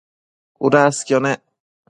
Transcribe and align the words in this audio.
cudasquio 0.57 1.19
nec 1.23 1.41